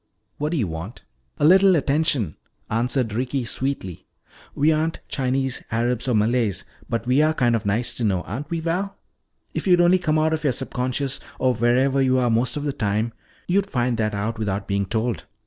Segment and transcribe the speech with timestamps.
[0.39, 1.03] "What do you want?"
[1.37, 2.35] "A little attention,"
[2.71, 4.07] answered Ricky sweetly.
[4.55, 8.49] "We aren't Chinese, Arabs, or Malays, but we are kind of nice to know, aren't
[8.49, 8.97] we, Val?
[9.53, 12.73] If you'd only come out of your subconscious, or wherever you are most of the
[12.73, 13.13] time,
[13.47, 15.25] you'd find that out without being told."